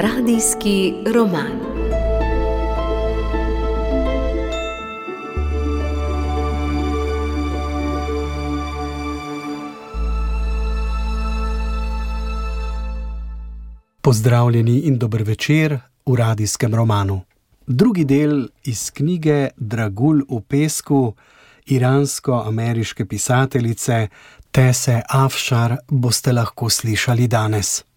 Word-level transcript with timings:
Radijski 0.00 0.94
roman. 1.14 1.46
Pozdravljeni 14.00 14.78
in 14.78 14.98
dober 14.98 15.22
večer 15.22 15.80
v 16.06 16.14
radijskem 16.14 16.74
romanu. 16.74 17.20
Drugi 17.66 18.04
del 18.04 18.48
iz 18.64 18.90
knjige 18.90 19.48
Dragul 19.56 20.22
v 20.28 20.40
pesku 20.48 21.14
iransko-ameriške 21.66 23.06
pisateljice 23.06 24.08
Tese 24.50 25.02
Afšar 25.08 25.76
boste 25.88 26.32
lahko 26.32 26.70
slišali 26.70 27.28
danes. 27.28 27.87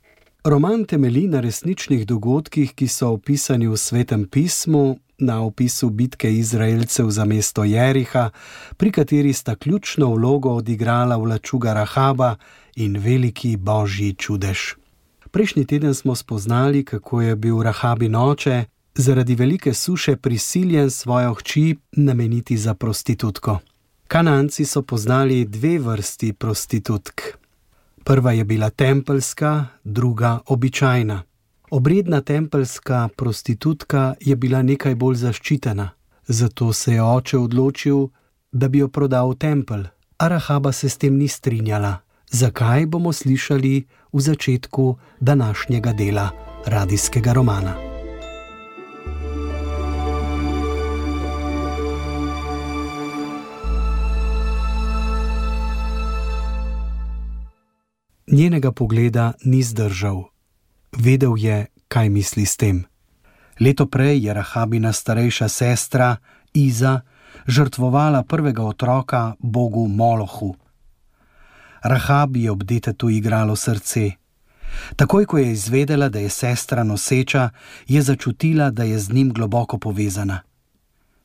Roman 0.43 0.85
temelji 0.85 1.27
na 1.27 1.39
resničnih 1.39 2.07
dogodkih, 2.07 2.73
ki 2.73 2.87
so 2.87 3.11
opisani 3.13 3.67
v 3.67 3.77
svetem 3.77 4.25
pismu, 4.25 4.97
na 5.17 5.41
opisu 5.45 5.89
bitke 5.89 6.31
Izraelcev 6.33 7.09
za 7.09 7.25
mesto 7.25 7.63
Jeriha, 7.63 8.29
pri 8.77 8.91
kateri 8.91 9.33
sta 9.33 9.55
ključno 9.55 10.09
vlogo 10.15 10.49
odigrala 10.49 11.17
vlačuga 11.17 11.73
Rahaba 11.73 12.35
in 12.75 12.97
veliki 12.97 13.57
božji 13.57 14.13
čudež. 14.13 14.59
Prejšnji 15.31 15.65
teden 15.65 15.93
smo 15.93 16.15
spoznali, 16.15 16.85
kako 16.85 17.21
je 17.21 17.35
bil 17.35 17.61
Rahabin 17.61 18.15
oče 18.15 18.65
zaradi 18.95 19.35
velike 19.35 19.73
suše 19.73 20.15
prisiljen 20.15 20.89
svojo 20.91 21.33
hči 21.33 21.75
nameniti 21.91 22.57
za 22.57 22.73
prostitutko. 22.73 23.59
Kananci 24.07 24.65
so 24.65 24.81
poznali 24.81 25.45
dve 25.45 25.79
vrsti 25.79 26.33
prostitutk. 26.33 27.40
Prva 28.03 28.31
je 28.31 28.43
bila 28.43 28.69
tempelska, 28.69 29.65
druga 29.83 30.39
običajna. 30.47 31.23
Obredna 31.71 32.21
tempelska 32.21 33.09
prostitutka 33.17 34.13
je 34.19 34.35
bila 34.35 34.61
nekaj 34.61 34.95
bolj 34.95 35.15
zaščitena, 35.15 35.89
zato 36.27 36.73
se 36.73 36.93
je 36.93 37.03
oče 37.03 37.37
odločil, 37.37 38.07
da 38.51 38.67
bi 38.67 38.77
jo 38.77 38.87
prodal 38.87 39.29
v 39.31 39.35
tempel, 39.35 39.83
a 40.17 40.27
Rahaba 40.27 40.71
se 40.71 40.89
s 40.89 40.97
tem 40.97 41.17
ni 41.17 41.27
strinjala. 41.27 41.97
Zakaj 42.31 42.85
bomo 42.85 43.13
slišali 43.13 43.85
v 44.13 44.19
začetku 44.19 44.95
današnjega 45.19 45.93
dela 45.93 46.29
radijskega 46.65 47.33
romana? 47.33 47.90
Njenega 58.31 58.71
pogleda 58.71 59.33
ni 59.43 59.63
zdržal. 59.63 60.23
Vedel 60.97 61.37
je, 61.37 61.67
kaj 61.87 62.09
misli 62.09 62.45
s 62.45 62.57
tem. 62.57 62.83
Leto 63.59 63.85
prej 63.85 64.23
je 64.25 64.33
Rahabina 64.33 64.93
starejša 64.93 65.47
sestra 65.47 66.15
Iza 66.53 67.01
žrtvovala 67.47 68.23
prvega 68.23 68.63
otroka 68.63 69.35
bogu 69.39 69.87
Molohu. 69.87 70.55
Rahabi 71.83 72.43
je 72.43 72.51
ob 72.51 72.63
detetu 72.63 73.09
igralo 73.09 73.55
srce. 73.55 74.11
Takoj, 74.95 75.25
ko 75.25 75.37
je 75.37 75.51
izvedela, 75.51 76.09
da 76.09 76.19
je 76.19 76.29
sestra 76.29 76.83
noseča, 76.83 77.49
je 77.87 78.01
začutila, 78.01 78.69
da 78.69 78.83
je 78.83 78.99
z 78.99 79.13
njim 79.13 79.33
globoko 79.33 79.77
povezana. 79.77 80.39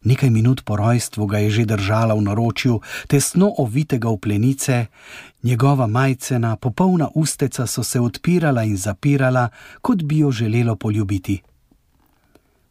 Nekaj 0.07 0.31
minut 0.31 0.63
po 0.65 0.77
rojstvu 0.77 1.27
ga 1.27 1.39
je 1.43 1.51
že 1.51 1.65
držala 1.67 2.15
v 2.15 2.23
naročju, 2.31 2.81
tesno 3.11 3.51
ovitega 3.59 4.07
v 4.07 4.19
plenice, 4.23 4.87
njegova 5.43 5.87
majcena, 5.87 6.57
popolna 6.57 7.11
usteca 7.15 7.67
so 7.67 7.83
se 7.83 8.01
odpirala 8.01 8.63
in 8.63 8.77
zapirala, 8.77 9.49
kot 9.83 10.03
bi 10.03 10.19
jo 10.19 10.31
želelo 10.31 10.77
poljubiti. 10.77 11.43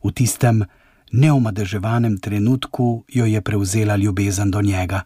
V 0.04 0.12
tistem 0.12 0.64
neomadeževanem 1.12 2.18
trenutku 2.18 3.04
jo 3.08 3.26
je 3.26 3.42
prevzela 3.42 3.96
ljubezen 3.96 4.52
do 4.52 4.62
njega. 4.62 5.02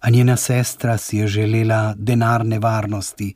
A 0.00 0.10
njena 0.10 0.36
sestra 0.36 0.98
si 0.98 1.16
je 1.16 1.28
želela 1.28 1.94
denarne 1.98 2.58
varnosti, 2.58 3.34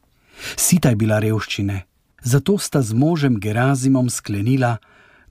sita 0.56 0.88
je 0.88 0.96
bila 0.96 1.18
revščine, 1.18 1.82
zato 2.22 2.58
sta 2.58 2.82
z 2.82 2.92
možem 2.94 3.38
Gerazimom 3.40 4.10
sklenila, 4.10 4.76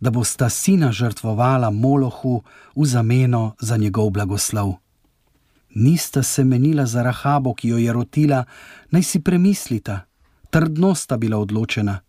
da 0.03 0.11
bosta 0.11 0.49
sina 0.49 0.91
žrtvovala 0.91 1.69
Molohu 1.69 2.43
v 2.75 2.85
zameno 2.85 3.55
za 3.59 3.77
njegov 3.77 4.09
blagoslov. 4.09 4.73
Nista 5.75 6.23
se 6.23 6.43
menila 6.43 6.85
za 6.85 7.03
Rahabo, 7.03 7.53
ki 7.53 7.67
jo 7.67 7.77
je 7.77 7.93
rotila, 7.93 8.43
naj 8.91 9.03
si 9.03 9.23
premislita, 9.23 10.01
trdno 10.49 10.95
sta 10.95 11.17
bila 11.17 11.37
odločena. 11.37 11.99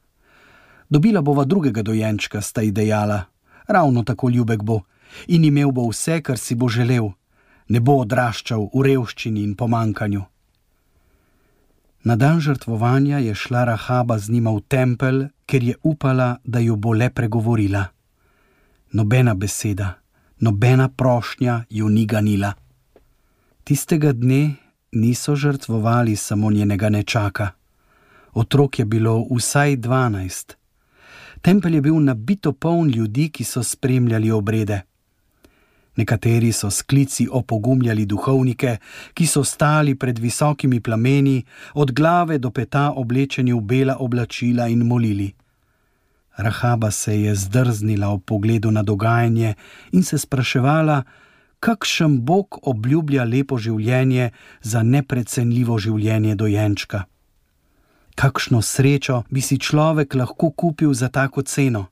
Dobila 0.90 1.22
bova 1.22 1.44
drugega 1.44 1.82
dojenčka, 1.82 2.40
sta 2.40 2.60
ji 2.60 2.72
dejala, 2.72 3.24
ravno 3.66 4.02
tako 4.02 4.28
ljubek 4.28 4.62
bo 4.62 4.80
in 5.26 5.44
imel 5.44 5.70
bo 5.70 5.86
vse, 5.88 6.20
kar 6.22 6.38
si 6.38 6.54
bo 6.54 6.68
želel, 6.68 7.08
ne 7.68 7.80
bo 7.80 8.00
odraščal 8.02 8.70
v 8.74 8.82
revščini 8.82 9.42
in 9.42 9.54
pomankanju. 9.54 10.22
Na 12.04 12.16
dan 12.16 12.40
žrtvovanja 12.40 13.18
je 13.18 13.34
šla 13.34 13.64
Rahaba 13.64 14.18
z 14.18 14.30
njima 14.30 14.50
v 14.50 14.60
tempelj, 14.68 15.20
ker 15.46 15.62
je 15.62 15.74
upala, 15.82 16.36
da 16.44 16.58
jo 16.58 16.76
bo 16.76 16.92
le 16.92 17.10
pregovorila. 17.10 17.86
Nobena 18.92 19.34
beseda, 19.34 19.94
nobena 20.38 20.88
prošnja 20.88 21.64
ju 21.70 21.88
ni 21.88 22.06
ganila. 22.06 22.52
Tistega 23.64 24.12
dne 24.12 24.54
niso 24.92 25.36
žrtvovali 25.36 26.16
samo 26.16 26.50
njenega 26.50 26.88
nečaka. 26.88 27.48
Otrok 28.32 28.78
je 28.78 28.84
bilo 28.84 29.24
vsaj 29.30 29.76
dvanajst. 29.76 30.56
Tempelj 31.40 31.74
je 31.74 31.80
bil 31.80 32.00
nabito 32.00 32.52
poln 32.52 32.90
ljudi, 32.90 33.28
ki 33.28 33.44
so 33.44 33.62
spremljali 33.62 34.30
obrede. 34.30 34.82
Nekateri 35.96 36.52
so 36.52 36.70
s 36.70 36.82
klici 36.82 37.28
opogumljali 37.30 38.06
duhovnike, 38.06 38.76
ki 39.14 39.26
so 39.26 39.44
stali 39.44 39.94
pred 39.94 40.18
visokimi 40.18 40.80
plameni, 40.80 41.44
od 41.74 41.92
glave 41.92 42.38
do 42.38 42.50
peta 42.50 42.90
oblečeni 42.96 43.52
v 43.52 43.60
bela 43.60 43.96
oblačila 43.96 44.68
in 44.68 44.86
molili. 44.86 45.32
Rahaba 46.36 46.90
se 46.90 47.20
je 47.20 47.34
zdrznila 47.34 48.08
ob 48.08 48.24
pogledu 48.24 48.70
na 48.70 48.82
dogajanje 48.82 49.54
in 49.92 50.02
se 50.02 50.18
spraševala, 50.18 51.02
kakšen 51.60 52.20
Bog 52.20 52.58
obljublja 52.62 53.24
lepo 53.24 53.58
življenje 53.58 54.30
za 54.62 54.82
neprecenljivo 54.82 55.78
življenje 55.78 56.34
dojenčka. 56.34 57.04
Kakšno 58.14 58.62
srečo 58.62 59.22
bi 59.30 59.40
si 59.40 59.58
človek 59.58 60.14
lahko 60.14 60.50
kupil 60.50 60.94
za 60.94 61.08
tako 61.08 61.42
ceno? 61.42 61.86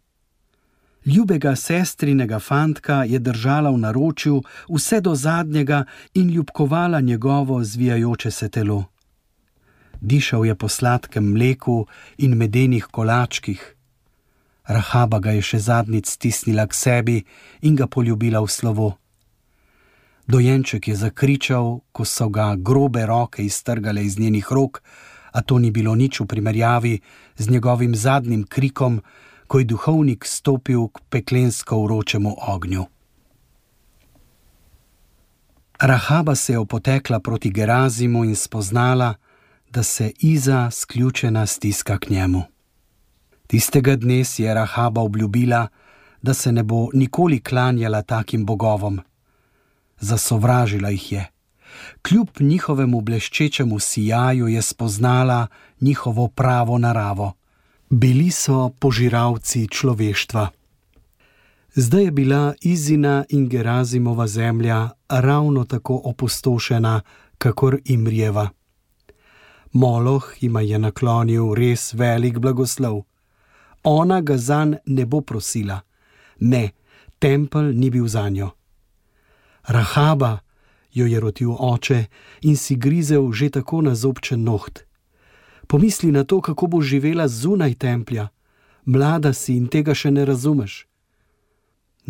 Ljubega 1.07 1.57
sestrinega 1.57 2.39
fantka 2.39 3.05
je 3.05 3.19
držala 3.19 3.71
v 3.71 3.79
naročju 3.79 4.43
vse 4.69 5.01
do 5.01 5.15
zadnjega 5.15 5.85
in 6.15 6.31
ljubkovala 6.31 7.01
njegovo 7.01 7.65
zvijajoče 7.65 8.31
se 8.31 8.49
telo. 8.49 8.85
Dišal 10.01 10.47
je 10.47 10.55
po 10.55 10.69
sladkem 10.69 11.25
mleku 11.25 11.87
in 12.19 12.35
medenih 12.35 12.87
kolačkih. 12.91 13.75
Rahaba 14.67 15.19
ga 15.19 15.31
je 15.31 15.43
še 15.43 15.59
zadnjič 15.59 16.07
stisnila 16.07 16.67
k 16.67 16.75
sebi 16.75 17.25
in 17.63 17.77
ga 17.77 17.87
poljubila 17.87 18.41
v 18.41 18.49
slovo. 18.49 18.89
Dojenček 20.27 20.89
je 20.89 20.97
zakričal, 20.97 21.81
ko 21.93 22.05
so 22.05 22.29
ga 22.29 22.55
grobe 22.57 23.07
roke 23.07 23.43
iztrgale 23.43 24.05
iz 24.05 24.19
njenih 24.19 24.47
rok, 24.51 24.83
a 25.33 25.43
to 25.43 25.59
ni 25.59 25.71
bilo 25.71 25.95
nič 25.95 26.21
v 26.21 26.27
primerjavi 26.27 27.01
z 27.39 27.51
njegovim 27.51 27.95
zadnjim 27.95 28.45
krikom, 28.45 29.03
ko 29.47 29.59
je 29.59 29.65
duhovnik 29.65 30.25
stopil 30.25 30.89
k 30.89 31.01
peklensko 31.11 31.83
vročemu 31.85 32.37
ognju. 32.49 32.87
Rahaba 35.81 36.35
se 36.35 36.53
je 36.53 36.59
opotekla 36.59 37.21
proti 37.21 37.51
Gerazimu 37.51 38.25
in 38.25 38.37
spoznala, 38.37 39.15
da 39.71 39.83
se 39.83 40.13
Iza 40.19 40.71
sključena 40.71 41.47
stiska 41.47 41.99
k 41.99 42.11
njemu. 42.11 42.43
Tistega 43.47 43.97
dne 43.97 44.25
si 44.25 44.43
je 44.43 44.55
Rahaba 44.55 45.01
obljubila, 45.01 45.69
da 46.23 46.35
se 46.35 46.53
ne 46.53 46.63
bo 46.63 46.89
nikoli 46.93 47.41
klanjala 47.41 48.03
takim 48.03 48.47
bogovom. 48.47 49.01
Zasovražila 50.01 50.89
jih 50.89 51.13
je. 51.13 51.31
Kljub 52.03 52.29
njihovemu 52.41 53.01
bleščečemu 53.01 53.79
sijaju 53.79 54.49
je 54.49 54.63
spoznala 54.63 55.47
njihovo 55.81 56.29
pravo 56.29 56.79
naravo. 56.79 57.33
Bili 57.93 58.31
so 58.31 58.73
požiralci 58.81 59.69
človeštva. 59.69 60.49
Zdaj 61.75 62.05
je 62.05 62.11
bila 62.11 62.55
Izina 62.61 63.25
in 63.29 63.49
Gerazimova 63.49 64.27
zemlja 64.27 64.91
ravno 65.09 65.65
tako 65.65 66.01
opustošena, 66.05 67.01
kakor 67.39 67.79
Imrijeva. 67.85 68.49
Moloh 69.73 70.33
jima 70.41 70.61
je 70.61 70.79
naklonil 70.79 71.55
res 71.55 71.93
velik 71.95 72.39
blagoslov. 72.39 73.03
Ona 73.85 74.21
ga 74.21 74.37
zanj 74.37 74.75
ne 74.87 75.07
bo 75.07 75.21
prosila, 75.21 75.81
ne, 76.41 76.71
tempelj 77.19 77.75
ni 77.77 77.91
bil 77.91 78.09
za 78.09 78.29
njo. 78.29 78.51
Rahaba 79.69 80.39
jo 80.93 81.07
je 81.07 81.21
rotil 81.21 81.53
oče 81.59 82.05
in 82.41 82.57
si 82.57 82.77
grizel 82.77 83.33
že 83.33 83.51
tako 83.51 83.83
na 83.83 83.95
zobčen 83.95 84.45
noht. 84.45 84.92
Pomisli 85.73 86.13
na 86.13 86.25
to, 86.25 86.41
kako 86.41 86.67
bo 86.67 86.81
živela 86.81 87.29
zunaj 87.29 87.75
templja, 87.75 88.29
mlada 88.85 89.33
si 89.33 89.55
in 89.57 89.71
tega 89.73 89.95
še 89.97 90.11
ne 90.13 90.27
razumeš. 90.29 90.75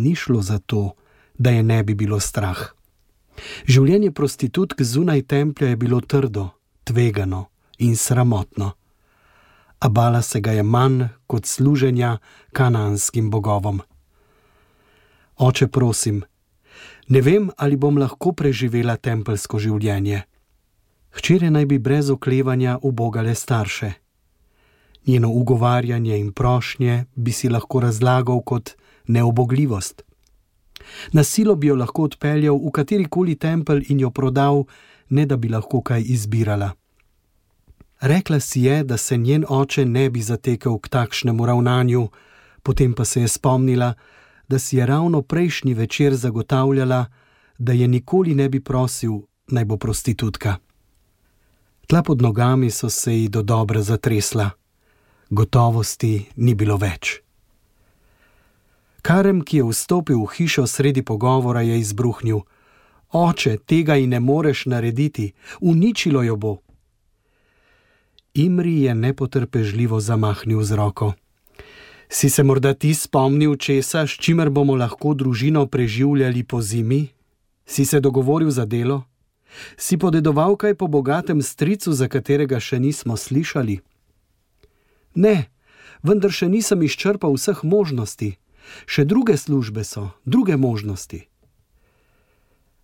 Ni 0.02 0.16
šlo 0.18 0.40
za 0.42 0.58
to, 0.58 0.96
da 1.38 1.50
je 1.54 1.62
ne 1.62 1.76
bi 1.86 1.94
bilo 1.94 2.18
strah. 2.20 2.58
Življenje 3.70 4.10
prostitutk 4.10 4.82
zunaj 4.82 5.22
templja 5.30 5.68
je 5.68 5.78
bilo 5.78 6.00
trdo, 6.00 6.48
tvegano 6.82 7.44
in 7.78 7.94
sramotno. 7.96 8.72
A 9.78 9.88
bala 9.88 10.22
se 10.26 10.40
ga 10.40 10.58
je 10.58 10.66
manj 10.66 11.06
kot 11.30 11.46
služenja 11.46 12.18
kananskim 12.52 13.30
bogovom. 13.30 13.78
Oče, 15.38 15.70
prosim, 15.70 16.24
ne 17.08 17.22
vem, 17.22 17.46
ali 17.56 17.78
bom 17.78 17.94
lahko 17.94 18.34
preživela 18.34 18.98
tempelsko 18.98 19.62
življenje. 19.62 20.26
Hčere 21.12 21.50
naj 21.50 21.66
bi 21.66 21.78
brez 21.78 22.10
oklevanja 22.10 22.78
ubogale 22.82 23.34
starše. 23.34 23.92
Njeno 25.06 25.30
ugovarjanje 25.30 26.18
in 26.18 26.32
prošnje 26.32 27.04
bi 27.14 27.32
si 27.32 27.48
lahko 27.48 27.80
razlagal 27.80 28.40
kot 28.40 28.70
neobogljivost. 29.06 30.02
Na 31.12 31.24
silo 31.24 31.54
bi 31.56 31.66
jo 31.66 31.76
lahko 31.76 32.02
odpeljal 32.02 32.56
v 32.56 32.70
katerikoli 32.70 33.34
tempelj 33.34 33.84
in 33.88 34.00
jo 34.00 34.10
prodal, 34.10 34.64
ne 35.08 35.26
da 35.26 35.36
bi 35.36 35.48
lahko 35.48 35.82
kaj 35.82 36.02
izbirala. 36.06 36.70
Rekla 38.00 38.40
si 38.40 38.62
je, 38.62 38.84
da 38.84 38.96
se 38.96 39.16
njen 39.16 39.44
oče 39.48 39.84
ne 39.84 40.10
bi 40.10 40.22
zatekel 40.22 40.78
k 40.78 40.88
takšnemu 40.88 41.46
ravnanju, 41.46 42.08
potem 42.62 42.94
pa 42.94 43.04
se 43.04 43.20
je 43.20 43.28
spomnila, 43.28 43.94
da 44.48 44.58
si 44.58 44.76
je 44.76 44.86
ravno 44.86 45.22
prejšnji 45.22 45.74
večer 45.74 46.14
zagotavljala, 46.14 47.06
da 47.58 47.72
je 47.72 47.88
nikoli 47.88 48.34
ne 48.34 48.48
bi 48.48 48.60
prosil, 48.60 49.12
naj 49.48 49.64
bo 49.64 49.76
prostitutka. 49.76 50.56
Tla 51.86 52.02
pod 52.02 52.22
nogami 52.22 52.70
so 52.70 52.90
se 52.90 53.14
ji 53.14 53.28
do 53.28 53.42
dobra 53.42 53.82
zatresla, 53.82 54.50
gotovosti 55.30 56.26
ni 56.36 56.54
bilo 56.54 56.76
več. 56.76 57.20
Karem, 59.02 59.42
ki 59.42 59.56
je 59.56 59.64
vstopil 59.66 60.20
v 60.22 60.30
hišo 60.36 60.66
sredi 60.66 61.02
pogovora, 61.02 61.62
je 61.62 61.78
izbruhnil: 61.78 62.44
Oče, 63.12 63.56
tega 63.66 63.94
ji 63.94 64.06
ne 64.06 64.20
moreš 64.20 64.66
narediti, 64.66 65.32
uničilo 65.60 66.22
jo 66.22 66.36
bo. 66.36 66.56
Imri 68.34 68.82
je 68.82 68.94
nepotrpežljivo 68.94 70.00
zamahnil 70.00 70.62
z 70.62 70.72
roko. 70.72 71.12
Si 72.08 72.30
se 72.30 72.42
morda 72.42 72.74
ti 72.74 72.94
spomnil 72.94 73.56
česa, 73.56 74.06
s 74.06 74.10
čimer 74.10 74.50
bomo 74.50 74.76
lahko 74.76 75.14
družino 75.14 75.66
preživljali 75.66 76.44
po 76.44 76.62
zimi? 76.62 77.08
Si 77.66 77.84
se 77.84 78.00
dogovoril 78.00 78.50
za 78.50 78.64
delo? 78.64 79.02
Si 79.76 79.98
podedoval 79.98 80.56
kaj 80.56 80.74
po 80.74 80.86
bogatem 80.86 81.42
stricu, 81.42 81.92
za 81.92 82.08
katerega 82.08 82.60
še 82.60 82.80
nismo 82.80 83.16
slišali? 83.16 83.80
Ne, 85.14 85.52
vendar 86.02 86.32
še 86.32 86.48
nisem 86.48 86.82
izčrpal 86.82 87.36
vseh 87.36 87.64
možnosti. 87.64 88.36
Še 88.86 89.04
druge 89.04 89.36
službe 89.36 89.84
so, 89.84 90.14
druge 90.24 90.56
možnosti. 90.56 91.26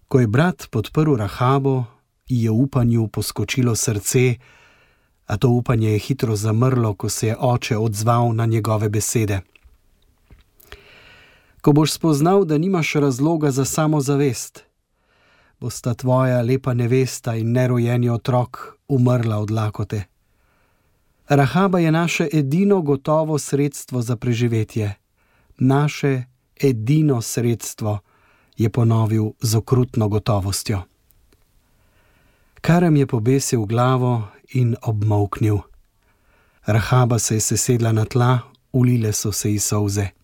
Ko 0.09 0.20
je 0.20 0.26
brat 0.26 0.67
podprl 0.73 1.17
Rahabo, 1.17 1.87
je 2.29 2.50
upanju 2.50 3.09
poskočilo 3.09 3.76
srce, 3.76 4.37
a 5.26 5.37
to 5.37 5.49
upanje 5.49 5.93
je 5.93 5.99
hitro 5.99 6.37
zamrlo, 6.37 6.94
ko 6.94 7.09
se 7.09 7.26
je 7.26 7.37
oče 7.37 7.76
odzval 7.76 8.32
na 8.32 8.47
njegove 8.47 8.88
besede. 8.88 9.41
Ko 11.61 11.73
boš 11.73 11.93
spoznal, 11.93 12.44
da 12.44 12.59
nimaš 12.59 12.94
razloga 12.94 13.50
za 13.50 13.65
samozavest, 13.65 14.65
bosta 15.60 15.94
tvoja 15.94 16.43
lepa 16.43 16.75
nevesta 16.75 17.34
in 17.34 17.52
nerojeni 17.52 18.08
otrok 18.08 18.58
umrla 18.88 19.38
od 19.38 19.50
lakote. 19.50 20.05
Rahaba 21.28 21.78
je 21.78 21.93
naše 21.93 22.28
edino 22.32 22.82
gotovo 22.82 23.38
sredstvo 23.38 24.02
za 24.02 24.16
preživetje, 24.16 24.94
naše 25.58 26.25
edino 26.62 27.22
sredstvo, 27.22 27.99
je 28.56 28.70
ponovil 28.70 29.25
z 29.40 29.55
okrutno 29.55 30.08
gotovostjo. 30.08 30.82
Karem 32.60 32.96
je 32.96 33.06
pobesil 33.06 33.64
glavo 33.66 34.22
in 34.55 34.76
obmoknil. 34.82 35.58
Rahaba 36.66 37.19
se 37.19 37.34
je 37.34 37.40
sesedla 37.40 37.93
na 37.93 38.05
tla, 38.05 38.38
ulile 38.72 39.12
so 39.12 39.32
se 39.32 39.50
ji 39.50 39.58
solze. 39.58 40.18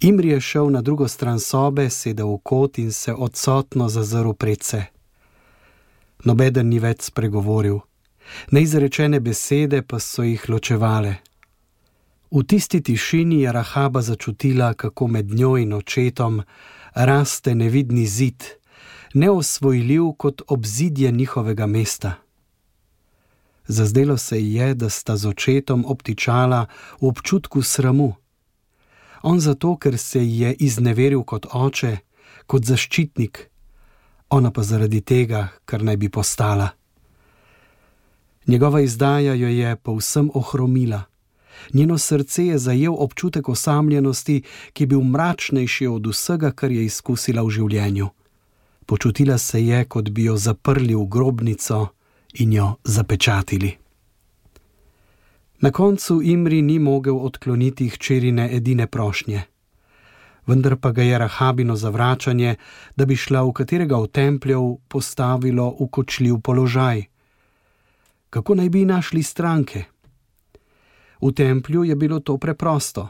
Imri 0.00 0.28
je 0.28 0.40
šel 0.40 0.70
na 0.70 0.82
drugo 0.82 1.08
stran 1.08 1.40
sobe, 1.40 1.90
sedel 1.90 2.28
v 2.32 2.38
kot 2.42 2.78
in 2.78 2.92
se 2.92 3.14
odsotno 3.14 3.88
zazrl 3.88 4.32
predse. 4.32 4.84
Nobeden 6.24 6.68
ni 6.68 6.78
več 6.80 7.02
spregovoril, 7.10 7.80
neizrečene 8.50 9.20
besede 9.20 9.82
pa 9.82 9.98
so 10.00 10.24
jih 10.24 10.48
ločevale. 10.48 11.14
V 12.30 12.44
tisti 12.46 12.80
tišini 12.80 13.42
je 13.42 13.52
Rahaba 13.52 14.02
začutila, 14.02 14.74
kako 14.74 15.06
med 15.06 15.34
njo 15.34 15.56
in 15.56 15.72
očetom 15.72 16.42
raste 16.94 17.54
nevidni 17.54 18.06
zid, 18.06 18.44
neosvojljiv 19.14 20.12
kot 20.16 20.42
obzidje 20.48 21.10
njihovega 21.12 21.66
mesta. 21.66 22.14
Zazdelo 23.66 24.16
se 24.16 24.40
ji 24.40 24.54
je, 24.54 24.74
da 24.74 24.88
sta 24.88 25.16
z 25.16 25.28
očetom 25.28 25.84
obtičala 25.86 26.66
v 27.00 27.06
občutku 27.06 27.62
sramu. 27.62 28.19
On 29.22 29.40
zato, 29.40 29.76
ker 29.76 29.98
se 29.98 30.24
ji 30.24 30.40
je 30.40 30.54
izneveril 30.58 31.22
kot 31.22 31.46
oče, 31.52 31.96
kot 32.46 32.64
zaščitnik, 32.64 33.50
ona 34.30 34.50
pa 34.50 34.62
zaradi 34.62 35.00
tega, 35.00 35.48
kar 35.64 35.82
naj 35.82 35.96
bi 35.96 36.08
postala. 36.08 36.68
Njegova 38.46 38.80
izdaja 38.80 39.34
jo 39.34 39.48
je 39.48 39.76
povsem 39.76 40.30
ohromila. 40.34 41.02
Njeno 41.72 41.98
srce 41.98 42.46
je 42.46 42.58
zajel 42.58 42.94
občutek 42.98 43.48
osamljenosti, 43.48 44.42
ki 44.72 44.82
je 44.82 44.86
bil 44.86 45.00
mračnejši 45.00 45.86
od 45.86 46.06
vsega, 46.06 46.52
kar 46.52 46.72
je 46.72 46.84
izkusila 46.84 47.42
v 47.42 47.50
življenju. 47.50 48.08
Počutila 48.86 49.38
se 49.38 49.66
je, 49.66 49.84
kot 49.84 50.10
bi 50.10 50.24
jo 50.24 50.36
zaprli 50.36 50.94
v 50.94 51.04
grobnico 51.06 51.88
in 52.34 52.52
jo 52.52 52.74
zapečatili. 52.84 53.79
Na 55.60 55.70
koncu 55.70 56.20
Imri 56.22 56.62
ni 56.62 56.78
mogel 56.78 57.16
odkloniti 57.16 57.88
hčerine 57.88 58.48
edine 58.56 58.86
prošnje. 58.86 59.42
Vendar 60.46 60.76
pa 60.76 60.92
ga 60.92 61.02
je 61.02 61.18
rahabino 61.18 61.76
zavračanje, 61.76 62.56
da 62.96 63.06
bi 63.06 63.16
šla 63.16 63.42
v 63.42 63.52
katerega 63.52 63.96
od 63.96 64.10
templjev, 64.12 64.62
postavilo 64.88 65.76
v 65.80 65.88
kočljiv 65.90 66.40
položaj. 66.40 67.04
Kako 68.30 68.54
naj 68.54 68.68
bi 68.68 68.84
našli 68.84 69.22
stranke? 69.22 69.84
V 71.22 71.32
templju 71.32 71.84
je 71.84 71.96
bilo 71.96 72.20
to 72.20 72.38
preprosto. 72.38 73.08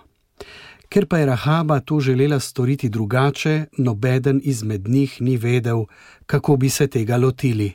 Ker 0.89 1.07
pa 1.07 1.19
je 1.19 1.27
Rahaba 1.27 1.81
to 1.81 2.01
želela 2.01 2.41
storiti 2.41 2.89
drugače, 2.89 3.67
nobeden 3.79 4.41
izmed 4.45 4.89
njih 4.89 5.23
ni 5.23 5.37
vedel, 5.37 5.85
kako 6.27 6.57
bi 6.57 6.69
se 6.69 6.87
tega 6.87 7.17
lotili. 7.17 7.73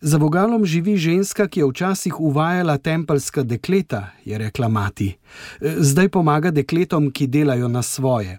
Za 0.00 0.18
vogalom 0.18 0.64
živi 0.64 0.96
ženska, 0.96 1.48
ki 1.48 1.60
je 1.60 1.66
včasih 1.66 2.20
uvajala 2.20 2.78
tempelska 2.78 3.42
dekleta, 3.42 4.10
je 4.24 4.38
rekla 4.38 4.68
mati. 4.68 5.16
Zdaj 5.60 6.08
pomaga 6.08 6.50
dekletom, 6.50 7.10
ki 7.10 7.26
delajo 7.26 7.68
na 7.68 7.82
svoje. 7.82 8.38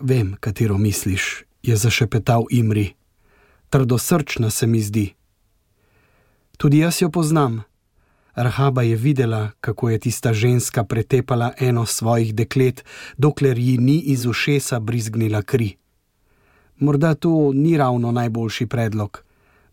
Vem, 0.00 0.36
katero 0.40 0.78
misliš, 0.78 1.44
je 1.62 1.76
zašepetal 1.76 2.44
Imri. 2.50 2.94
Trdosrčna 3.70 4.50
se 4.50 4.66
mi 4.66 4.80
zdi. 4.80 5.14
Tudi 6.56 6.78
jaz 6.78 7.02
jo 7.02 7.10
poznam. 7.10 7.62
Rahaba 8.34 8.82
je 8.82 8.96
videla, 8.96 9.50
kako 9.60 9.90
je 9.90 9.98
tista 9.98 10.32
ženska 10.32 10.84
pretepala 10.84 11.52
eno 11.58 11.86
svojih 11.86 12.34
deklet, 12.34 12.84
dokler 13.16 13.58
ji 13.58 13.78
ni 13.78 13.98
iz 13.98 14.26
ušesa 14.26 14.80
brizgnila 14.80 15.42
kri. 15.42 15.76
Morda 16.76 17.14
to 17.14 17.50
ni 17.54 17.76
ravno 17.76 18.12
najboljši 18.12 18.66
predlog. 18.66 19.24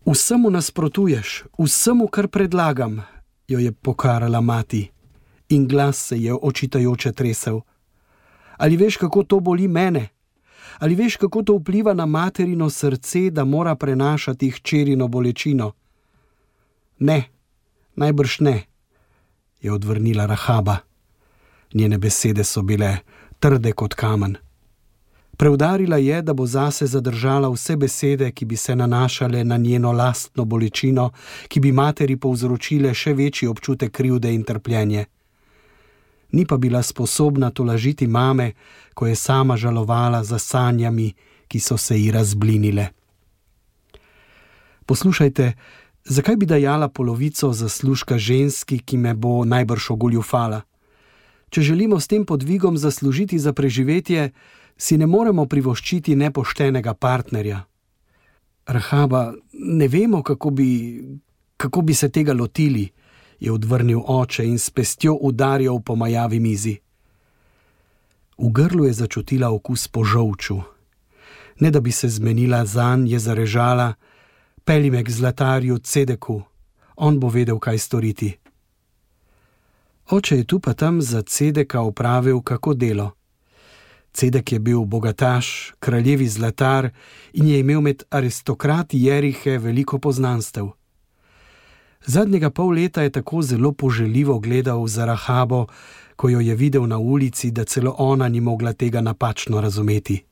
Vsemu 0.06 0.50
nasprotuješ, 0.50 1.44
vsemu, 1.58 2.06
kar 2.08 2.28
predlagam, 2.28 3.02
jo 3.48 3.58
je 3.58 3.72
pokarala 3.72 4.40
mati 4.40 4.90
in 5.48 5.68
glas 5.68 6.06
se 6.06 6.22
je 6.22 6.34
očitajoče 6.42 7.12
tresel. 7.12 7.60
Ali 8.56 8.76
veš, 8.76 8.96
kako 8.96 9.22
to 9.22 9.40
boli 9.40 9.68
mene? 9.68 10.08
Ali 10.78 10.94
veš, 10.94 11.16
kako 11.16 11.42
to 11.42 11.56
vpliva 11.56 11.94
na 11.94 12.06
materino 12.06 12.70
srce, 12.70 13.30
da 13.30 13.44
mora 13.44 13.74
prenašati 13.74 14.50
hčerino 14.50 15.08
bolečino? 15.08 15.72
Ne, 16.98 17.24
najbrž 17.96 18.40
ne, 18.40 18.62
je 19.60 19.72
odvrnila 19.72 20.26
Rahaba. 20.26 20.76
Njene 21.74 21.98
besede 21.98 22.44
so 22.44 22.62
bile 22.62 22.96
trde 23.38 23.72
kot 23.72 23.94
kamen. 23.94 24.36
Preudarila 25.40 25.96
je, 25.96 26.22
da 26.22 26.32
bo 26.32 26.46
zase 26.46 26.86
zadržala 26.86 27.48
vse 27.48 27.76
besede, 27.76 28.30
ki 28.30 28.44
bi 28.44 28.56
se 28.56 28.76
nanašale 28.76 29.44
na 29.44 29.56
njeno 29.56 29.92
lastno 29.92 30.44
bolečino, 30.44 31.10
ki 31.48 31.60
bi 31.60 31.72
materi 31.72 32.16
povzročile 32.16 32.92
še 32.94 33.14
večji 33.16 33.48
občutek 33.48 33.92
krivde 33.92 34.34
in 34.34 34.44
trpljenje. 34.44 35.06
Ni 36.32 36.44
pa 36.46 36.56
bila 36.56 36.82
sposobna 36.82 37.50
tolažiti 37.50 38.06
mame, 38.06 38.52
ko 38.94 39.06
je 39.06 39.16
sama 39.16 39.56
žalovala 39.56 40.20
za 40.24 40.38
sanjami, 40.38 41.14
ki 41.48 41.60
so 41.60 41.76
se 41.76 41.96
ji 41.96 42.12
razblinile. 42.12 42.90
Poslušajte, 44.86 45.52
zakaj 46.04 46.36
bi 46.36 46.46
dajala 46.46 46.88
polovico 46.88 47.52
zaslužka 47.52 48.18
ženski, 48.18 48.78
ki 48.78 48.96
me 48.96 49.14
bo 49.14 49.44
najbrž 49.44 49.90
ogoljufala? 49.90 50.60
Če 51.50 51.62
želimo 51.62 52.00
s 52.00 52.06
tem 52.06 52.26
podvigom 52.26 52.76
zaslužiti 52.76 53.38
za 53.38 53.52
preživetje, 53.52 54.30
si 54.80 54.96
ne 54.96 55.06
moremo 55.06 55.44
privoščiti 55.46 56.16
nepoštenega 56.16 56.94
partnerja. 56.94 57.60
Rahaba, 58.66 59.32
ne 59.52 59.88
vemo, 59.88 60.22
kako 60.22 60.50
bi, 60.50 60.70
kako 61.56 61.82
bi 61.82 61.94
se 61.94 62.08
tega 62.08 62.32
lotili, 62.32 62.88
je 63.40 63.52
odvrnil 63.52 64.00
oče 64.06 64.44
in 64.46 64.58
s 64.58 64.70
pestjo 64.70 65.14
udarjal 65.20 65.80
po 65.80 65.96
majavi 65.96 66.40
mizi. 66.40 66.76
V 68.38 68.48
grlu 68.52 68.84
je 68.84 68.92
začutila 68.92 69.50
okus 69.50 69.88
po 69.88 70.04
žolču. 70.04 70.60
Ne 71.60 71.70
da 71.70 71.80
bi 71.80 71.92
se 71.92 72.08
zmenila 72.08 72.64
za 72.64 72.96
njo, 72.96 73.12
je 73.12 73.18
zarežala: 73.18 73.94
Peli 74.64 74.90
me 74.90 75.04
k 75.04 75.10
zlatarju 75.10 75.78
Cedeku, 75.78 76.42
on 76.96 77.20
bo 77.20 77.28
vedel, 77.28 77.58
kaj 77.58 77.78
storiti. 77.78 78.36
Oče 80.10 80.36
je 80.36 80.44
tu 80.44 80.60
pa 80.60 80.74
tam 80.74 81.02
za 81.02 81.22
Cedeka 81.22 81.82
upravil 81.82 82.40
kako 82.40 82.74
delo. 82.74 83.19
Cedek 84.12 84.52
je 84.52 84.58
bil 84.58 84.84
bogataš, 84.84 85.72
kraljevi 85.80 86.28
zlatar 86.28 86.90
in 87.32 87.48
je 87.48 87.60
imel 87.60 87.80
med 87.80 88.02
aristokrati 88.10 89.02
Jerihe 89.02 89.58
veliko 89.58 89.98
poznanstev. 89.98 90.68
Zadnjega 92.06 92.50
pol 92.50 92.68
leta 92.68 93.02
je 93.02 93.10
tako 93.10 93.42
zelo 93.42 93.72
poželjivo 93.72 94.38
gledal 94.38 94.86
za 94.86 95.04
Rahabo, 95.04 95.66
ko 96.16 96.28
jo 96.28 96.40
je 96.40 96.54
videl 96.54 96.86
na 96.86 96.98
ulici, 96.98 97.50
da 97.50 97.64
celo 97.64 97.94
ona 97.98 98.28
ni 98.28 98.40
mogla 98.40 98.72
tega 98.72 99.00
napačno 99.00 99.60
razumeti. 99.60 100.24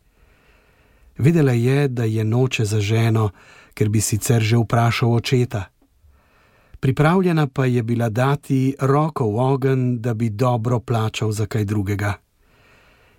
Vedela 1.18 1.52
je, 1.52 1.88
da 1.88 2.04
je 2.04 2.25
noče 2.25 2.64
za 2.64 2.80
ženo, 2.80 3.30
ker 3.75 3.88
bi 3.88 4.00
sicer 4.00 4.42
že 4.42 4.56
vprašal 4.56 5.12
očeta. 5.12 5.64
Pripravljena 6.80 7.47
pa 7.47 7.66
je 7.66 7.82
bila 7.82 8.08
dati 8.08 8.75
roko 8.80 9.30
v 9.30 9.38
ogen, 9.38 10.00
da 10.00 10.14
bi 10.14 10.30
dobro 10.30 10.80
plačal 10.80 11.32
za 11.32 11.47
kaj 11.47 11.64
drugega. 11.64 12.27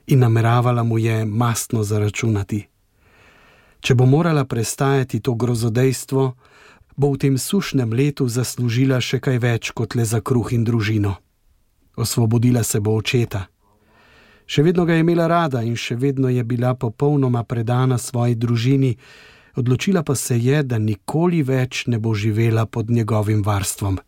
In 0.10 0.20
nameravala 0.20 0.84
mu 0.84 0.98
je 0.98 1.25
mastno 1.25 1.84
zaračunati. 1.84 2.63
Če 3.80 3.96
bo 3.96 4.06
morala 4.06 4.46
prestajati 4.46 5.20
to 5.20 5.36
grozodejstvo, 5.36 6.24
bo 6.98 7.12
v 7.13 7.18
tem 7.18 7.38
sušnem 7.38 7.94
letu 7.94 8.25
zaslužila 8.28 8.98
še 9.00 9.22
kaj 9.22 9.38
več 9.39 9.72
kot 9.72 9.96
le 9.96 10.04
za 10.04 10.20
kruh 10.20 10.50
in 10.51 10.66
družino. 10.66 11.13
Osvobodila 11.96 12.63
se 12.63 12.82
bo 12.82 12.98
očeta. 12.98 13.46
Še 14.50 14.66
vedno 14.66 14.84
ga 14.89 14.98
je 14.98 15.06
imela 15.06 15.30
rada 15.30 15.62
in 15.62 15.78
še 15.78 15.96
vedno 15.96 16.30
je 16.34 16.44
bila 16.44 16.74
popolnoma 16.74 17.46
predana 17.46 18.01
svoji 18.01 18.36
družini, 18.36 18.96
odločila 19.56 20.01
pa 20.04 20.16
se 20.16 20.39
je, 20.42 20.63
da 20.63 20.82
nikoli 20.82 21.44
več 21.46 21.86
ne 21.86 22.00
bo 22.01 22.16
živela 22.18 22.66
pod 22.66 22.89
njegovim 22.89 23.46
varstvom. 23.46 24.01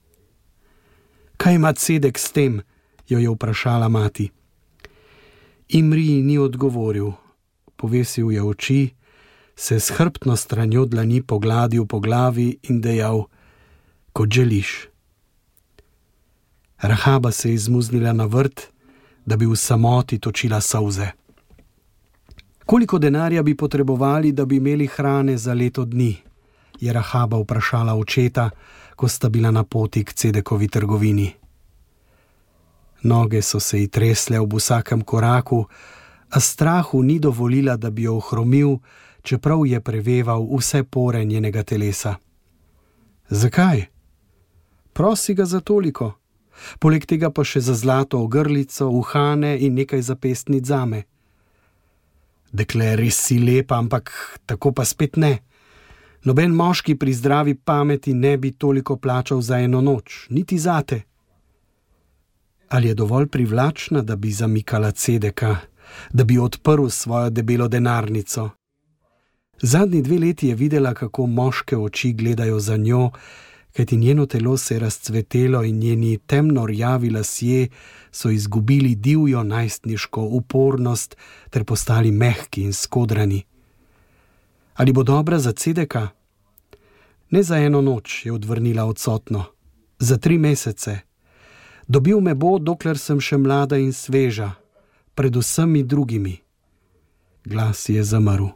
Kaj 1.37 1.55
ima 1.55 1.73
cedek 1.73 2.17
s 2.17 2.31
tem? 2.33 2.61
jo 3.11 3.19
je 3.19 3.29
vprašala 3.29 3.89
mati. 3.89 4.31
Imri 5.73 6.21
ni 6.21 6.37
odgovoril, 6.37 7.11
povesil 7.75 8.31
je 8.31 8.43
oči, 8.43 8.89
se 9.55 9.79
s 9.79 9.91
hrbtno 9.95 10.35
stranjo 10.35 10.85
dlani 10.85 11.21
pogladil 11.21 11.85
po 11.85 11.99
glavi 11.99 12.57
in 12.63 12.81
dejal: 12.81 13.23
Kot 14.13 14.29
želiš. 14.29 14.87
Rahaba 16.81 17.31
se 17.31 17.49
je 17.49 17.53
izmuznila 17.53 18.13
na 18.13 18.25
vrt, 18.25 18.61
da 19.25 19.37
bi 19.37 19.45
v 19.45 19.55
samoti 19.55 20.19
točila 20.19 20.61
solze. 20.61 21.07
Koliko 22.65 22.99
denarja 22.99 23.43
bi 23.43 23.57
potrebovali, 23.57 24.31
da 24.31 24.45
bi 24.45 24.55
imeli 24.55 24.87
hrane 24.87 25.37
za 25.37 25.53
leto 25.53 25.85
dni? 25.85 26.15
je 26.79 26.93
Rahaba 26.93 27.37
vprašala 27.37 27.95
očeta, 27.95 28.49
ko 28.95 29.07
sta 29.07 29.29
bila 29.29 29.51
na 29.51 29.63
poti 29.63 30.03
k 30.03 30.13
Cedekovi 30.13 30.67
trgovini. 30.67 31.40
Noge 33.03 33.41
so 33.41 33.59
se 33.59 33.79
ji 33.79 33.87
tresle 33.87 34.39
ob 34.39 34.53
vsakem 34.53 35.01
koraku, 35.01 35.65
a 36.29 36.39
strahu 36.39 37.03
ni 37.03 37.19
dovolila, 37.19 37.77
da 37.77 37.89
bi 37.89 38.03
jo 38.03 38.15
ohromil, 38.15 38.77
čeprav 39.21 39.65
je 39.65 39.81
preveval 39.81 40.47
vse 40.57 40.83
pore 40.83 41.25
njenega 41.25 41.63
telesa. 41.63 42.15
Zakaj? 43.29 43.85
Prosi 44.93 45.33
ga 45.33 45.45
za 45.45 45.59
toliko, 45.59 46.13
poleg 46.79 47.05
tega 47.05 47.31
pa 47.31 47.43
še 47.43 47.59
za 47.59 47.73
zlato 47.73 48.19
ogrlico, 48.19 48.89
uhane 48.89 49.57
in 49.59 49.73
nekaj 49.73 50.01
zapestnic 50.01 50.65
zame. 50.65 51.03
Dekle, 52.51 52.95
res 52.95 53.15
si 53.15 53.39
lepa, 53.39 53.77
ampak 53.79 54.11
tako 54.45 54.73
pa 54.75 54.85
spet 54.85 55.15
ne. 55.17 55.37
Noben 56.27 56.51
moški 56.53 56.97
pri 56.99 57.13
zdravi 57.13 57.55
pameti 57.55 58.13
ne 58.13 58.37
bi 58.37 58.51
toliko 58.51 58.97
plačal 58.97 59.41
za 59.41 59.57
eno 59.59 59.81
noč, 59.81 60.27
niti 60.29 60.59
zate. 60.59 61.01
Ali 62.71 62.87
je 62.87 62.93
dovolj 62.93 63.27
privlačna, 63.27 64.01
da 64.01 64.15
bi 64.15 64.31
zamikala 64.31 64.91
cedeka, 64.91 65.57
da 66.13 66.23
bi 66.23 66.37
odprl 66.37 66.87
svojo 66.87 67.29
debelo 67.29 67.67
denarnico? 67.67 68.49
Zadnji 69.61 70.01
dve 70.01 70.17
leti 70.19 70.47
je 70.47 70.55
videla, 70.55 70.93
kako 70.93 71.25
moške 71.25 71.77
oči 71.77 72.13
gledajo 72.13 72.59
za 72.59 72.77
njo, 72.77 73.09
kajti 73.75 73.97
njeno 73.97 74.25
telo 74.25 74.57
se 74.57 74.75
je 74.75 74.79
razcvetelo 74.79 75.63
in 75.63 75.79
njeni 75.79 76.17
temno 76.17 76.65
rjavi 76.65 77.09
lasje 77.09 77.67
so 78.11 78.29
izgubili 78.29 78.95
divjo 78.95 79.43
najstniško 79.43 80.21
upornost 80.21 81.17
ter 81.49 81.63
postali 81.63 82.11
mehki 82.11 82.63
in 82.63 82.73
skodrani. 82.73 83.43
Ali 84.73 84.93
bo 84.93 85.03
dobra 85.03 85.39
za 85.39 85.51
cedeka? 85.51 86.07
Ne 87.29 87.43
za 87.43 87.57
eno 87.57 87.81
noč, 87.81 88.25
je 88.25 88.31
odvrnila 88.31 88.85
odsotno, 88.85 89.43
za 89.99 90.17
tri 90.17 90.37
mesece. 90.37 91.10
Dobil 91.91 92.23
me 92.23 92.31
bo, 92.35 92.55
dokler 92.55 92.95
sem 92.95 93.19
še 93.19 93.35
mlada 93.35 93.75
in 93.75 93.91
sveža, 93.91 94.53
pred 95.11 95.35
vsemi 95.35 95.83
drugimi. 95.83 96.39
Glas 97.43 97.89
je 97.91 97.99
zamrl 97.99 98.53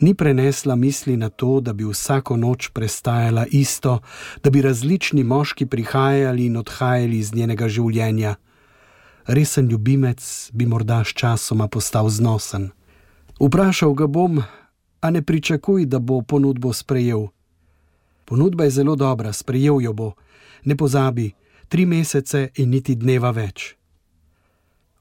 ni 0.00 0.14
prenesla 0.14 0.76
misli 0.76 1.16
na 1.16 1.28
to, 1.28 1.60
da 1.60 1.72
bi 1.72 1.84
vsako 1.84 2.36
noč 2.36 2.68
prestajala 2.68 3.46
isto, 3.50 3.98
da 4.42 4.50
bi 4.50 4.62
različni 4.62 5.24
moški 5.24 5.66
prihajali 5.66 6.46
in 6.46 6.56
odhajali 6.56 7.18
iz 7.18 7.34
njenega 7.34 7.68
življenja. 7.68 8.34
Resen 9.26 9.68
ljubimec 9.68 10.50
bi 10.52 10.66
morda 10.66 11.04
sčasoma 11.04 11.68
postal 11.68 12.08
znosen. 12.08 12.70
Vprašal 13.40 13.94
ga 13.94 14.06
bom, 14.06 14.42
a 15.00 15.10
ne 15.10 15.22
pričakuj, 15.22 15.86
da 15.86 15.98
bo 15.98 16.22
ponudbo 16.22 16.72
sprejel. 16.72 17.28
Ponudba 18.24 18.64
je 18.64 18.70
zelo 18.70 18.96
dobra, 18.96 19.32
sprejel 19.32 19.80
jo 19.80 19.92
bo, 19.92 20.12
ne 20.64 20.76
pozabi, 20.76 21.30
tri 21.70 21.86
mesece 21.86 22.50
in 22.58 22.74
niti 22.74 22.98
dneva 22.98 23.30
več. 23.30 23.74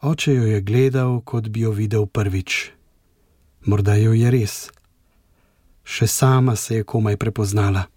Oče 0.06 0.34
jo 0.38 0.46
je 0.54 0.62
gledal, 0.62 1.20
kot 1.26 1.50
bi 1.50 1.66
jo 1.66 1.76
videl 1.76 2.06
prvič. 2.08 2.70
Morda 3.66 3.98
jo 4.00 4.14
je 4.16 4.30
res 4.32 4.70
še 5.90 6.08
sama 6.08 6.56
se 6.56 6.76
je 6.76 6.84
komaj 6.84 7.18
prepoznala. 7.18 7.88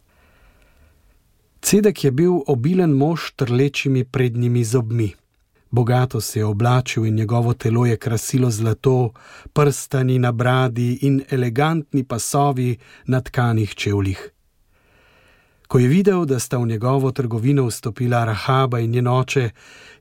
Cedek 1.63 2.05
je 2.05 2.11
bil 2.11 2.39
obilen 2.55 2.93
mož 3.03 3.33
trlečimi 3.37 4.05
prednjimi 4.05 4.65
zobmi. 4.65 5.11
Bogato 5.71 6.21
se 6.21 6.39
je 6.41 6.45
oblačil 6.45 7.07
in 7.07 7.15
njegovo 7.15 7.55
telo 7.55 7.87
je 7.87 7.97
krasilo 7.97 8.51
zlato, 8.51 9.13
prstani 9.53 10.19
na 10.19 10.33
bradi 10.33 10.99
in 11.03 11.23
elegantni 11.31 12.05
pasovi 12.05 12.77
na 13.07 13.21
tkanih 13.21 13.75
čevljih. 13.75 14.31
Ko 15.73 15.79
je 15.79 15.89
videl, 15.89 16.27
da 16.29 16.39
sta 16.39 16.59
v 16.59 16.67
njegovo 16.67 17.11
trgovino 17.13 17.65
vstopila 17.67 18.25
Rahaba 18.25 18.81
in 18.81 18.91
njen 18.91 19.07
oče, 19.09 19.51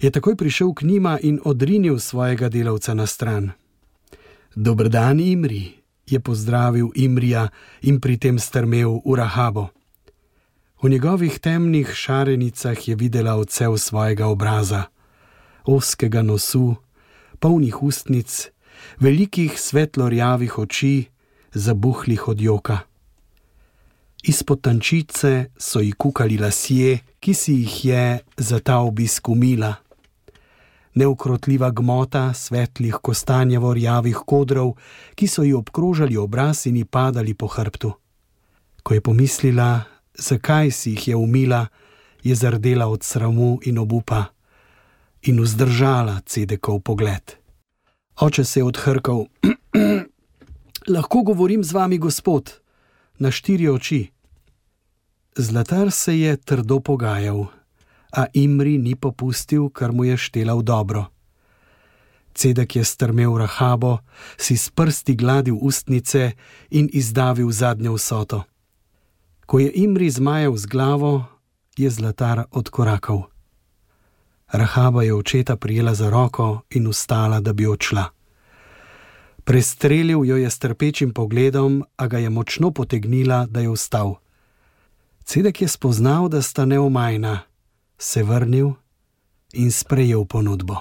je 0.01 0.11
takoj 0.11 0.35
prišel 0.35 0.73
k 0.73 0.81
njima 0.81 1.19
in 1.21 1.39
odrinil 1.45 1.99
svojega 1.99 2.49
delavca 2.49 2.93
na 2.93 3.05
stran. 3.07 3.51
Dobr 4.55 4.89
dan, 4.89 5.19
Imri, 5.19 5.71
je 6.07 6.19
pozdravil 6.19 6.89
Imrija 6.95 7.47
in 7.81 8.01
pri 8.01 8.17
tem 8.17 8.39
strmel 8.39 8.99
v 9.05 9.15
Rahabo. 9.15 9.67
V 10.83 10.89
njegovih 10.89 11.39
temnih 11.39 11.93
šarenicah 11.93 12.87
je 12.87 12.95
videla 12.95 13.35
odsev 13.35 13.77
svojega 13.77 14.27
obraza, 14.27 14.83
oskega 15.63 16.21
nosu, 16.21 16.75
polnih 17.39 17.83
ustnic, 17.83 18.49
velikih 18.99 19.59
svetlorjavih 19.59 20.59
oči, 20.59 21.05
zabuhlih 21.53 22.27
od 22.27 22.41
joka. 22.41 22.90
Izpod 24.23 24.61
tančice 24.61 25.45
so 25.57 25.79
ji 25.79 25.91
kukali 25.91 26.37
lasje, 26.37 26.99
ki 27.19 27.33
si 27.33 27.53
jih 27.53 27.85
je 27.85 28.19
za 28.37 28.59
ta 28.59 28.77
obisk 28.77 29.29
umila 29.29 29.75
neukrotljiva 30.95 31.71
gmota 31.71 32.33
svetlih 32.33 32.95
kostanjevo-rjavih 33.01 34.17
kodrov, 34.25 34.75
ki 35.15 35.27
so 35.27 35.43
ji 35.43 35.53
obkrožali 35.53 36.17
obraz 36.17 36.65
in 36.65 36.77
ji 36.77 36.85
padali 36.85 37.33
po 37.33 37.47
hrbtu. 37.47 37.91
Ko 38.83 38.93
je 38.93 39.01
pomislila, 39.01 39.81
zakaj 40.17 40.71
si 40.71 40.91
jih 40.91 41.07
je 41.07 41.15
umila, 41.15 41.67
je 42.23 42.35
zardela 42.35 42.87
od 42.87 43.03
sramu 43.03 43.59
in 43.65 43.77
obupa 43.77 44.25
in 45.21 45.39
vzdržala 45.41 46.21
cedekov 46.25 46.81
pogled. 46.81 47.35
Oče 48.21 48.43
se 48.43 48.59
je 48.59 48.63
odhrkal: 48.63 49.25
Lahko 50.93 51.21
govorim 51.23 51.63
z 51.63 51.71
vami, 51.71 51.97
gospod, 51.97 52.60
na 53.19 53.31
štiri 53.31 53.69
oči. 53.69 54.11
Zlatar 55.35 55.91
se 55.91 56.19
je 56.19 56.37
trdo 56.37 56.79
pogajal 56.79 57.47
a 58.11 58.25
Imri 58.33 58.77
ni 58.77 58.95
popustil, 58.95 59.69
kar 59.69 59.91
mu 59.91 60.03
je 60.03 60.17
štela 60.17 60.55
v 60.55 60.63
dobro. 60.63 61.03
Cedek 62.33 62.75
je 62.75 62.83
strmel 62.83 63.35
rahabo, 63.37 63.99
si 64.39 64.55
s 64.57 64.71
prsti 64.71 65.15
gladil 65.15 65.59
ustnice 65.59 66.31
in 66.71 66.87
izdavil 66.93 67.51
zadnjo 67.51 67.95
vsoto. 67.95 68.43
Ko 69.45 69.59
je 69.59 69.71
Imri 69.75 70.09
zmajal 70.09 70.55
z 70.55 70.65
glavo, 70.65 71.25
je 71.77 71.89
zlatar 71.89 72.47
odkorakal. 72.51 73.27
Rahaba 74.51 75.03
je 75.03 75.13
očeta 75.15 75.55
prijela 75.55 75.95
za 75.95 76.09
roko 76.09 76.61
in 76.69 76.87
ustala, 76.87 77.39
da 77.39 77.53
bi 77.53 77.67
odšla. 77.67 78.20
Prestrelil 79.51 80.25
jo 80.25 80.37
je 80.37 80.49
s 80.49 80.59
trpečim 80.59 81.11
pogledom, 81.11 81.83
a 81.97 82.07
ga 82.07 82.17
je 82.17 82.29
močno 82.29 82.71
potegnila, 82.71 83.45
da 83.45 83.59
je 83.59 83.69
vstal. 83.69 84.15
Cedek 85.23 85.61
je 85.61 85.67
spoznal, 85.67 86.29
da 86.29 86.41
sta 86.41 86.65
neomajna, 86.65 87.39
se 87.97 88.23
vrnil 88.23 88.69
in 89.53 89.71
sprejel 89.71 90.25
ponudbo. 90.25 90.75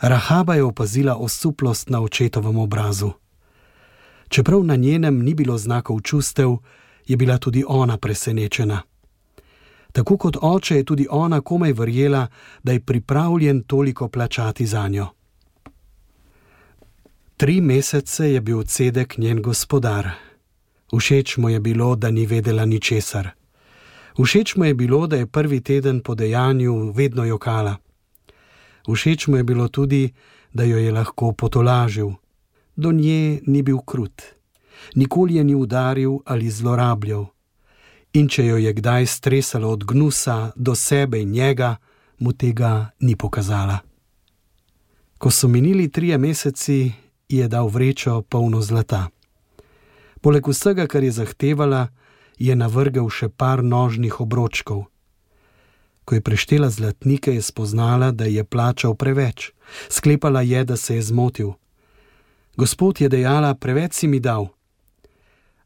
Rahaba 0.00 0.54
je 0.54 0.62
opazila 0.62 1.16
osuplost 1.16 1.90
na 1.90 2.00
očetovem 2.00 2.58
obrazu. 2.58 3.10
Čeprav 4.28 4.64
na 4.64 4.76
njenem 4.76 5.18
ni 5.18 5.34
bilo 5.34 5.58
znakov 5.58 6.00
čustev, 6.00 6.56
je 7.06 7.16
bila 7.16 7.38
tudi 7.38 7.64
ona 7.66 7.98
presenečena. 7.98 8.82
Tako 9.92 10.16
kot 10.16 10.36
oče 10.40 10.76
je 10.76 10.84
tudi 10.84 11.06
ona 11.10 11.40
komaj 11.40 11.72
verjela, 11.72 12.26
da 12.62 12.72
je 12.72 12.80
pripravljen 12.80 13.62
toliko 13.62 14.08
plačati 14.08 14.66
za 14.66 14.88
njo. 14.88 15.08
Tri 17.42 17.60
mesece 17.60 18.32
je 18.32 18.40
bil 18.40 18.62
cedek 18.62 19.18
njen 19.18 19.42
gospodar. 19.42 20.10
Všeč 20.94 21.36
mu 21.36 21.48
je 21.48 21.60
bilo, 21.60 21.96
da 21.96 22.10
ni 22.10 22.26
vedela 22.26 22.64
ničesar. 22.64 23.30
Všeč 24.14 24.54
mu 24.56 24.64
je 24.64 24.74
bilo, 24.74 25.06
da 25.06 25.16
je 25.16 25.26
prvi 25.26 25.60
teden 25.60 26.00
po 26.00 26.14
dejanju 26.14 26.92
vedno 26.92 27.24
jokala. 27.24 27.76
Všeč 28.86 29.26
mu 29.26 29.36
je 29.36 29.44
bilo 29.44 29.68
tudi, 29.68 30.12
da 30.52 30.62
jo 30.62 30.78
je 30.78 30.92
lahko 30.92 31.32
potolažil. 31.32 32.12
Do 32.76 32.92
nje 32.92 33.40
ni 33.46 33.62
bil 33.62 33.78
krut, 33.78 34.22
nikoli 34.94 35.34
je 35.34 35.44
ni 35.44 35.54
udaril 35.54 36.18
ali 36.24 36.50
zlorabljal. 36.50 37.26
In 38.12 38.28
če 38.28 38.46
jo 38.46 38.56
je 38.56 38.72
kdaj 38.72 39.06
stresalo 39.06 39.68
od 39.70 39.84
gnusa 39.84 40.52
do 40.56 40.74
sebe 40.74 41.20
in 41.20 41.30
njega, 41.30 41.76
mu 42.18 42.32
tega 42.32 42.90
ni 43.00 43.16
pokazala. 43.16 43.78
Ko 45.18 45.30
so 45.30 45.48
minili 45.48 45.88
trije 45.88 46.18
meseci, 46.18 46.92
je 47.32 47.48
dal 47.48 47.68
vrečo 47.68 48.22
polno 48.22 48.60
zlata. 48.60 49.08
Poleg 50.20 50.48
vsega, 50.48 50.86
kar 50.86 51.02
je 51.04 51.12
zahtevala, 51.12 51.88
je 52.38 52.54
navrgel 52.56 53.08
še 53.10 53.28
par 53.28 53.64
nožnih 53.64 54.20
obročkov. 54.20 54.86
Ko 56.04 56.14
je 56.14 56.22
preštela 56.22 56.68
zlatnike, 56.70 57.32
je 57.34 57.42
spoznala, 57.42 58.10
da 58.10 58.26
je 58.26 58.44
plačal 58.44 58.94
preveč. 58.94 59.52
Sklepala 59.88 60.42
je, 60.42 60.64
da 60.64 60.76
se 60.76 60.98
je 60.98 61.02
zmotil. 61.02 61.54
Gospod 62.56 63.00
je 63.00 63.08
dejala: 63.08 63.54
Preveč 63.54 63.94
si 63.94 64.06
mi 64.06 64.20
dal. 64.20 64.50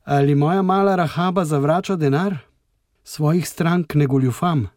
Ali 0.05 0.35
moja 0.35 0.63
mala 0.63 0.97
rahaba 0.97 1.45
zavrača 1.45 1.97
denar? 1.97 2.39
Svojih 3.05 3.49
strank 3.49 3.95
ne 3.95 4.07
goljufam. 4.07 4.69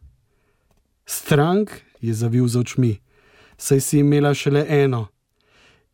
Strank 1.05 1.71
je 2.01 2.13
zavil 2.13 2.47
z 2.47 2.57
očmi, 2.57 2.93
saj 3.57 3.79
si 3.79 3.99
imela 3.99 4.33
šele 4.33 4.65
eno 4.69 5.07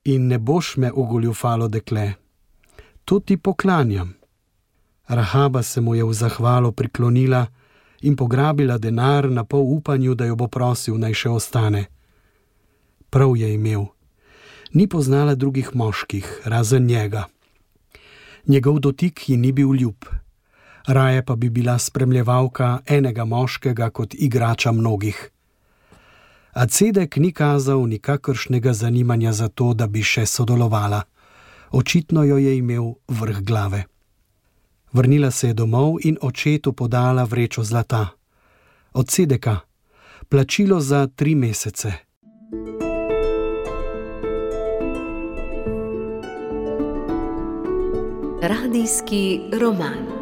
in 0.06 0.28
ne 0.28 0.40
boš 0.40 0.78
me 0.78 0.92
ogoljufalo, 0.92 1.68
dekle. 1.68 2.14
To 3.06 3.20
ti 3.20 3.38
poklanjam. 3.38 4.14
Rahaba 5.08 5.64
se 5.64 5.82
mu 5.82 5.96
je 5.96 6.04
v 6.04 6.14
zahvalo 6.14 6.72
priklonila 6.72 7.46
in 8.02 8.16
pograbila 8.16 8.78
denar 8.78 9.30
na 9.30 9.44
pol 9.44 9.66
upanju, 9.78 10.16
da 10.16 10.26
jo 10.26 10.36
bo 10.36 10.48
prosil 10.48 10.98
naj 10.98 11.14
še 11.14 11.30
ostane. 11.30 11.86
Prav 13.10 13.38
je 13.38 13.54
imel. 13.54 13.86
Ni 14.74 14.88
poznala 14.88 15.36
drugih 15.36 15.76
moških, 15.76 16.42
razen 16.46 16.86
njega. 16.86 17.26
Njegov 18.48 18.80
dotik 18.80 19.30
ji 19.30 19.38
ni 19.38 19.52
bil 19.52 19.74
ljub, 19.74 20.06
raje 20.88 21.26
pa 21.26 21.36
bi 21.36 21.50
bila 21.50 21.80
spremljevalka 21.80 22.80
enega 22.86 23.26
moškega 23.26 23.90
kot 23.90 24.14
igrača 24.14 24.72
mnogih. 24.72 25.35
A 26.56 26.68
cedek 26.68 27.18
ni 27.18 27.34
kazal 27.36 27.84
nikakršnega 27.88 28.74
zanimanja 28.74 29.32
za 29.32 29.48
to, 29.48 29.74
da 29.74 29.88
bi 29.88 30.04
še 30.04 30.24
sodelovala. 30.26 31.02
Očitno 31.72 32.24
jo 32.24 32.38
je 32.40 32.58
imel 32.58 32.94
vrh 33.08 33.42
glave. 33.44 33.84
Vrnila 34.94 35.32
se 35.32 35.48
je 35.48 35.54
domov 35.54 36.00
in 36.08 36.18
očetu 36.22 36.74
podala 36.74 37.24
vrečo 37.24 37.64
zlata. 37.64 38.08
Od 38.94 39.12
sedeka, 39.12 39.60
plačilo 40.30 40.80
za 40.80 41.08
tri 41.08 41.36
mesece. 41.36 41.92
Radijski 48.42 49.42
roman. 49.60 50.15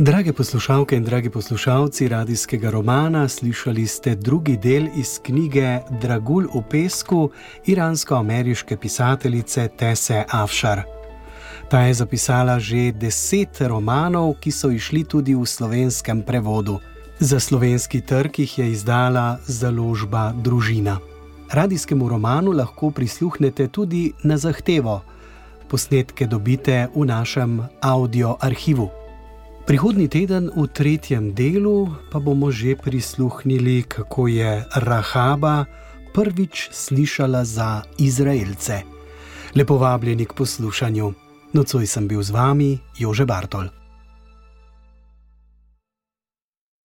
Drage 0.00 0.32
poslušalke 0.32 0.96
in 0.96 1.04
dragi 1.04 1.30
poslušalci 1.30 2.08
radijskega 2.08 2.70
romana, 2.70 3.28
slišali 3.28 3.86
ste 3.86 4.14
drugi 4.14 4.56
del 4.56 4.86
iz 4.96 5.18
knjige 5.22 5.78
Dragul 6.00 6.46
v 6.54 6.62
pesku 6.70 7.30
iransko-ameriške 7.66 8.76
pisateljice 8.76 9.68
Tese 9.68 10.24
Afšar. 10.30 10.82
Ta 11.70 11.80
je 11.80 11.94
zapisala 11.94 12.58
že 12.58 12.92
deset 12.92 13.60
romanov, 13.60 14.34
ki 14.40 14.50
so 14.50 14.70
išli 14.70 15.04
tudi 15.04 15.34
v 15.34 15.42
slovenskem 15.46 16.22
prevodu. 16.22 16.78
Za 17.20 17.40
slovenski 17.40 18.00
trg 18.00 18.38
jih 18.38 18.58
je 18.58 18.70
izdala 18.70 19.38
založba 19.46 20.32
Družina. 20.32 20.98
Radijskemu 21.50 22.08
romanu 22.08 22.52
lahko 22.52 22.90
prisluhnete 22.90 23.68
tudi 23.68 24.12
na 24.22 24.38
zahtevo. 24.38 25.02
Posnetke 25.68 26.26
dobite 26.26 26.86
v 26.94 27.04
našem 27.04 27.66
audio 27.82 28.36
arhivu. 28.40 29.07
Prihodni 29.68 30.08
teden 30.08 30.48
v 30.48 30.64
tretjem 30.64 31.36
delu 31.36 31.92
pa 32.08 32.16
bomo 32.16 32.48
že 32.48 32.72
prisluhnili, 32.72 33.84
kako 33.84 34.24
je 34.24 34.64
Rahaba 34.64 35.68
prvič 36.16 36.72
slišala 36.72 37.44
za 37.44 37.84
Izraelce. 38.00 38.88
Lepo 39.52 39.76
vabljeni 39.76 40.24
k 40.24 40.32
poslušanju. 40.32 41.12
Nocoj 41.52 41.84
sem 41.84 42.08
bil 42.08 42.24
z 42.24 42.32
vami, 42.32 42.80
Jože 42.96 43.28
Bartol. 43.28 43.68